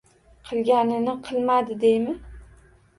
[0.47, 2.21] Qilganini qilmadi deymi?